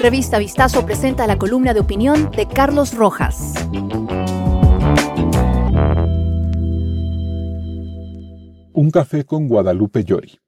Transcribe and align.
Revista 0.00 0.38
Vistazo 0.38 0.86
presenta 0.86 1.26
la 1.26 1.38
columna 1.38 1.74
de 1.74 1.80
opinión 1.80 2.30
de 2.30 2.46
Carlos 2.46 2.94
Rojas. 2.94 3.54
Un 8.72 8.90
café 8.92 9.24
con 9.24 9.48
Guadalupe 9.48 10.04
Llori. 10.04 10.38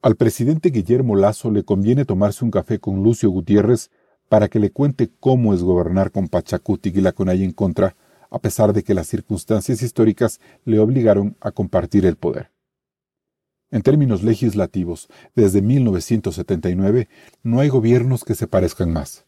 Al 0.00 0.14
presidente 0.14 0.70
Guillermo 0.70 1.16
Lazo 1.16 1.50
le 1.50 1.64
conviene 1.64 2.04
tomarse 2.04 2.44
un 2.44 2.52
café 2.52 2.78
con 2.78 3.02
Lucio 3.02 3.30
Gutiérrez 3.30 3.90
para 4.28 4.46
que 4.46 4.60
le 4.60 4.70
cuente 4.70 5.10
cómo 5.18 5.54
es 5.54 5.62
gobernar 5.64 6.12
con 6.12 6.28
Pachacuti 6.28 6.92
y 6.94 7.00
la 7.00 7.10
Conay 7.10 7.42
en 7.42 7.50
contra, 7.50 7.96
a 8.30 8.38
pesar 8.38 8.72
de 8.72 8.84
que 8.84 8.94
las 8.94 9.08
circunstancias 9.08 9.82
históricas 9.82 10.40
le 10.64 10.78
obligaron 10.78 11.36
a 11.40 11.50
compartir 11.50 12.06
el 12.06 12.14
poder. 12.14 12.51
En 13.72 13.80
términos 13.80 14.22
legislativos, 14.22 15.08
desde 15.34 15.62
1979 15.62 17.08
no 17.42 17.58
hay 17.58 17.70
gobiernos 17.70 18.22
que 18.22 18.34
se 18.34 18.46
parezcan 18.46 18.92
más. 18.92 19.24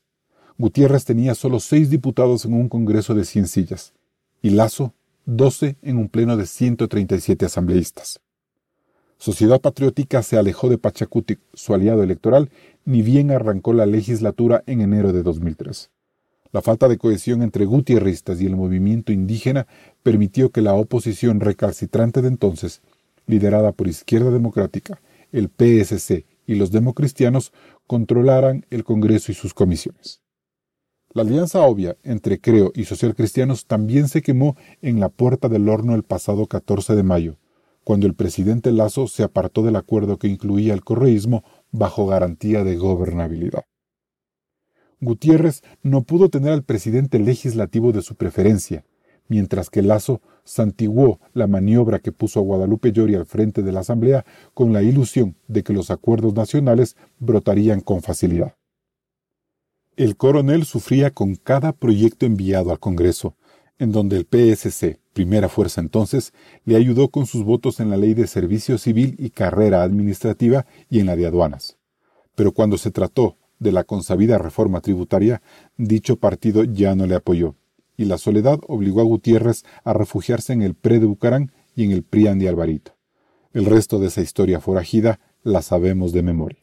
Gutiérrez 0.58 1.06
tenía 1.06 1.34
solo 1.34 1.60
seis 1.60 1.88
diputados 1.88 2.44
en 2.44 2.52
un 2.52 2.68
Congreso 2.68 3.14
de 3.14 3.24
100 3.24 3.48
sillas 3.48 3.94
y 4.42 4.50
Lazo 4.50 4.92
12 5.24 5.78
en 5.80 5.96
un 5.96 6.10
pleno 6.10 6.36
de 6.36 6.44
137 6.44 7.46
asambleístas. 7.46 8.20
Sociedad 9.16 9.62
Patriótica 9.62 10.22
se 10.22 10.36
alejó 10.36 10.68
de 10.68 10.76
Pachacutic, 10.76 11.40
su 11.54 11.72
aliado 11.72 12.02
electoral, 12.02 12.50
ni 12.84 13.00
bien 13.00 13.30
arrancó 13.30 13.72
la 13.72 13.86
legislatura 13.86 14.62
en 14.66 14.82
enero 14.82 15.14
de 15.14 15.22
2003. 15.22 15.90
La 16.52 16.60
falta 16.60 16.86
de 16.86 16.98
cohesión 16.98 17.40
entre 17.40 17.64
gutierristas 17.64 18.42
y 18.42 18.46
el 18.46 18.56
movimiento 18.56 19.10
indígena 19.10 19.66
permitió 20.02 20.50
que 20.50 20.60
la 20.60 20.74
oposición 20.74 21.40
recalcitrante 21.40 22.20
de 22.20 22.28
entonces 22.28 22.82
liderada 23.26 23.72
por 23.72 23.88
Izquierda 23.88 24.30
Democrática, 24.30 25.00
el 25.32 25.48
PSC 25.48 26.26
y 26.46 26.54
los 26.54 26.70
democristianos, 26.70 27.52
controlaran 27.86 28.66
el 28.70 28.84
Congreso 28.84 29.32
y 29.32 29.34
sus 29.34 29.54
comisiones. 29.54 30.20
La 31.12 31.22
alianza 31.22 31.62
obvia 31.62 31.96
entre 32.02 32.40
Creo 32.40 32.72
y 32.74 32.84
Socialcristianos 32.84 33.66
también 33.66 34.08
se 34.08 34.20
quemó 34.20 34.56
en 34.82 34.98
la 34.98 35.08
puerta 35.08 35.48
del 35.48 35.68
horno 35.68 35.94
el 35.94 36.02
pasado 36.02 36.46
14 36.46 36.96
de 36.96 37.02
mayo, 37.04 37.38
cuando 37.84 38.06
el 38.06 38.14
presidente 38.14 38.72
Lazo 38.72 39.06
se 39.06 39.22
apartó 39.22 39.62
del 39.62 39.76
acuerdo 39.76 40.18
que 40.18 40.26
incluía 40.26 40.74
el 40.74 40.82
correísmo 40.82 41.44
bajo 41.70 42.06
garantía 42.06 42.64
de 42.64 42.76
gobernabilidad. 42.76 43.64
Gutiérrez 45.00 45.62
no 45.82 46.02
pudo 46.02 46.30
tener 46.30 46.52
al 46.52 46.64
presidente 46.64 47.18
legislativo 47.18 47.92
de 47.92 48.02
su 48.02 48.16
preferencia, 48.16 48.84
mientras 49.28 49.70
que 49.70 49.82
Lazo 49.82 50.20
santiguó 50.44 51.20
la 51.32 51.46
maniobra 51.46 51.98
que 51.98 52.12
puso 52.12 52.40
a 52.40 52.42
Guadalupe 52.42 52.92
Llori 52.92 53.14
al 53.14 53.26
frente 53.26 53.62
de 53.62 53.72
la 53.72 53.80
Asamblea 53.80 54.24
con 54.52 54.72
la 54.72 54.82
ilusión 54.82 55.36
de 55.48 55.62
que 55.62 55.72
los 55.72 55.90
acuerdos 55.90 56.34
nacionales 56.34 56.96
brotarían 57.18 57.80
con 57.80 58.02
facilidad. 58.02 58.54
El 59.96 60.16
coronel 60.16 60.64
sufría 60.64 61.12
con 61.12 61.36
cada 61.36 61.72
proyecto 61.72 62.26
enviado 62.26 62.70
al 62.70 62.80
Congreso, 62.80 63.36
en 63.78 63.92
donde 63.92 64.16
el 64.16 64.26
PSC, 64.26 65.00
primera 65.12 65.48
fuerza 65.48 65.80
entonces, 65.80 66.32
le 66.64 66.76
ayudó 66.76 67.08
con 67.08 67.26
sus 67.26 67.44
votos 67.44 67.80
en 67.80 67.90
la 67.90 67.96
ley 67.96 68.14
de 68.14 68.26
servicio 68.26 68.78
civil 68.78 69.16
y 69.18 69.30
carrera 69.30 69.82
administrativa 69.82 70.66
y 70.90 71.00
en 71.00 71.06
la 71.06 71.16
de 71.16 71.26
aduanas. 71.26 71.78
Pero 72.34 72.52
cuando 72.52 72.76
se 72.76 72.90
trató 72.90 73.36
de 73.60 73.72
la 73.72 73.84
consabida 73.84 74.38
reforma 74.38 74.80
tributaria, 74.80 75.42
dicho 75.76 76.16
partido 76.16 76.64
ya 76.64 76.94
no 76.94 77.06
le 77.06 77.14
apoyó 77.14 77.54
y 77.96 78.06
la 78.06 78.18
soledad 78.18 78.58
obligó 78.66 79.00
a 79.00 79.04
Gutiérrez 79.04 79.64
a 79.84 79.92
refugiarse 79.92 80.52
en 80.52 80.62
el 80.62 80.74
PRE 80.74 80.98
de 80.98 81.06
Bucarán 81.06 81.52
y 81.74 81.84
en 81.84 81.90
el 81.90 82.02
PRIAN 82.02 82.38
de 82.38 82.48
Alvarito. 82.48 82.92
El 83.52 83.66
resto 83.66 83.98
de 83.98 84.08
esa 84.08 84.20
historia 84.20 84.60
forajida 84.60 85.20
la 85.42 85.62
sabemos 85.62 86.12
de 86.12 86.22
memoria. 86.22 86.58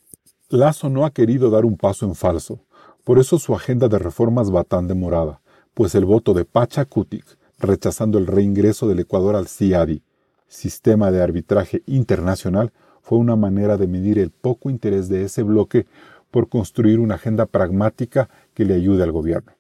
Lazo 0.50 0.90
no 0.90 1.06
ha 1.06 1.12
querido 1.12 1.50
dar 1.50 1.64
un 1.66 1.78
paso 1.78 2.06
en 2.06 2.16
falso, 2.16 2.66
por 3.04 3.20
eso 3.20 3.40
su 3.40 3.56
agenda 3.56 3.88
de 3.88 4.00
reformas 4.00 4.54
va 4.54 4.64
tan 4.64 4.88
demorada, 4.88 5.42
pues 5.74 5.96
el 5.96 6.06
voto 6.06 6.34
de 6.34 6.46
Pacha 6.46 6.86
Kutik, 6.86 7.26
rechazando 7.58 8.18
el 8.18 8.28
reingreso 8.28 8.88
del 8.88 9.00
Ecuador 9.00 9.36
al 9.36 9.48
CIADI, 9.48 10.04
sistema 10.48 11.12
de 11.12 11.22
arbitraje 11.22 11.84
internacional, 11.88 12.74
fue 13.02 13.18
una 13.18 13.36
manera 13.36 13.78
de 13.78 13.88
medir 13.88 14.20
el 14.20 14.32
poco 14.32 14.70
interés 14.70 15.08
de 15.08 15.24
ese 15.24 15.44
bloque 15.44 15.86
por 16.30 16.50
construir 16.50 17.00
una 17.00 17.16
agenda 17.16 17.46
pragmática 17.46 18.30
que 18.54 18.66
le 18.66 18.74
ayude 18.74 19.04
al 19.04 19.12
gobierno. 19.12 19.54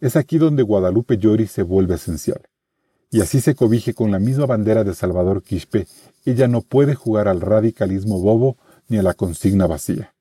Es 0.00 0.14
aquí 0.14 0.38
donde 0.38 0.62
Guadalupe 0.62 1.18
Llori 1.18 1.46
se 1.46 1.62
vuelve 1.62 1.96
esencial. 1.96 2.42
Y 3.10 3.20
así 3.20 3.40
se 3.40 3.54
cobije 3.54 3.94
con 3.94 4.10
la 4.12 4.18
misma 4.18 4.46
bandera 4.46 4.84
de 4.84 4.94
Salvador 4.94 5.42
Quispe, 5.42 5.86
ella 6.24 6.46
no 6.46 6.60
puede 6.60 6.94
jugar 6.94 7.26
al 7.26 7.40
radicalismo 7.40 8.20
bobo 8.20 8.56
ni 8.88 8.98
a 8.98 9.02
la 9.02 9.14
consigna 9.14 9.66
vacía. 9.66 10.14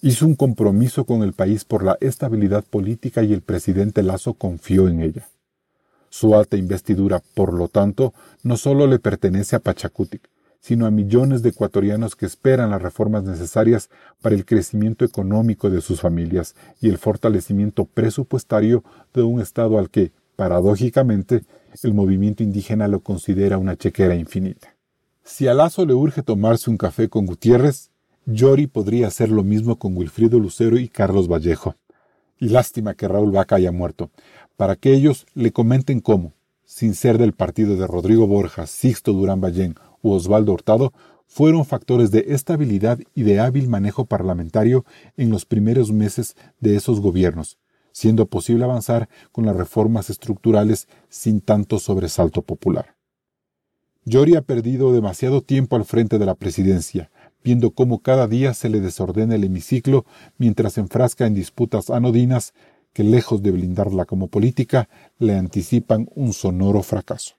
Hizo 0.00 0.26
un 0.26 0.34
compromiso 0.34 1.04
con 1.04 1.22
el 1.22 1.34
país 1.34 1.64
por 1.64 1.84
la 1.84 1.98
estabilidad 2.00 2.64
política 2.64 3.22
y 3.22 3.32
el 3.32 3.42
presidente 3.42 4.02
Lazo 4.02 4.34
confió 4.34 4.88
en 4.88 5.00
ella. 5.02 5.28
Su 6.08 6.34
alta 6.34 6.56
investidura, 6.56 7.22
por 7.34 7.52
lo 7.52 7.68
tanto, 7.68 8.12
no 8.42 8.56
solo 8.56 8.86
le 8.86 8.98
pertenece 8.98 9.56
a 9.56 9.60
Pachacutic, 9.60 10.28
sino 10.62 10.86
a 10.86 10.92
millones 10.92 11.42
de 11.42 11.48
ecuatorianos 11.50 12.14
que 12.14 12.24
esperan 12.24 12.70
las 12.70 12.80
reformas 12.80 13.24
necesarias 13.24 13.90
para 14.22 14.36
el 14.36 14.46
crecimiento 14.46 15.04
económico 15.04 15.68
de 15.68 15.80
sus 15.80 16.00
familias 16.00 16.54
y 16.80 16.88
el 16.88 16.98
fortalecimiento 16.98 17.84
presupuestario 17.84 18.84
de 19.12 19.22
un 19.22 19.40
Estado 19.40 19.76
al 19.78 19.90
que, 19.90 20.12
paradójicamente, 20.36 21.42
el 21.82 21.94
movimiento 21.94 22.44
indígena 22.44 22.86
lo 22.86 23.00
considera 23.00 23.58
una 23.58 23.76
chequera 23.76 24.14
infinita. 24.14 24.76
Si 25.24 25.48
a 25.48 25.54
Lazo 25.54 25.84
le 25.84 25.94
urge 25.94 26.22
tomarse 26.22 26.70
un 26.70 26.76
café 26.76 27.08
con 27.08 27.26
Gutiérrez, 27.26 27.90
Yori 28.26 28.68
podría 28.68 29.08
hacer 29.08 29.30
lo 29.30 29.42
mismo 29.42 29.80
con 29.80 29.96
Wilfrido 29.96 30.38
Lucero 30.38 30.78
y 30.78 30.88
Carlos 30.88 31.26
Vallejo. 31.26 31.74
Y 32.38 32.50
lástima 32.50 32.94
que 32.94 33.08
Raúl 33.08 33.32
Vaca 33.32 33.56
haya 33.56 33.72
muerto, 33.72 34.10
para 34.56 34.76
que 34.76 34.94
ellos 34.94 35.26
le 35.34 35.50
comenten 35.50 35.98
cómo, 35.98 36.34
sin 36.64 36.94
ser 36.94 37.18
del 37.18 37.32
partido 37.32 37.76
de 37.76 37.86
Rodrigo 37.88 38.28
Borja, 38.28 38.66
Sixto 38.66 39.12
Durán 39.12 39.40
Ballén 39.40 39.74
u 40.02 40.12
Osvaldo 40.12 40.52
Hurtado 40.52 40.92
fueron 41.26 41.64
factores 41.64 42.10
de 42.10 42.26
estabilidad 42.28 42.98
y 43.14 43.22
de 43.22 43.40
hábil 43.40 43.68
manejo 43.68 44.04
parlamentario 44.04 44.84
en 45.16 45.30
los 45.30 45.46
primeros 45.46 45.90
meses 45.90 46.36
de 46.60 46.76
esos 46.76 47.00
gobiernos, 47.00 47.58
siendo 47.92 48.26
posible 48.26 48.64
avanzar 48.64 49.08
con 49.30 49.46
las 49.46 49.56
reformas 49.56 50.10
estructurales 50.10 50.88
sin 51.08 51.40
tanto 51.40 51.78
sobresalto 51.78 52.42
popular. 52.42 52.96
Yori 54.04 54.34
ha 54.34 54.42
perdido 54.42 54.92
demasiado 54.92 55.42
tiempo 55.42 55.76
al 55.76 55.84
frente 55.84 56.18
de 56.18 56.26
la 56.26 56.34
presidencia, 56.34 57.10
viendo 57.44 57.70
cómo 57.70 58.00
cada 58.00 58.26
día 58.26 58.52
se 58.52 58.68
le 58.68 58.80
desordena 58.80 59.36
el 59.36 59.44
hemiciclo 59.44 60.04
mientras 60.38 60.74
se 60.74 60.80
enfrasca 60.80 61.26
en 61.26 61.34
disputas 61.34 61.88
anodinas 61.88 62.52
que, 62.92 63.04
lejos 63.04 63.42
de 63.42 63.52
blindarla 63.52 64.04
como 64.04 64.28
política, 64.28 64.88
le 65.18 65.36
anticipan 65.36 66.08
un 66.14 66.32
sonoro 66.32 66.82
fracaso. 66.82 67.36